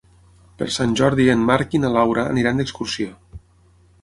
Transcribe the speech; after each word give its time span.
Per 0.61 0.67
Sant 0.75 0.95
Jordi 1.01 1.27
en 1.33 1.43
Marc 1.49 1.75
i 1.79 1.83
na 1.83 1.93
Laura 1.97 2.25
aniran 2.33 2.63
d'excursió. 2.63 3.13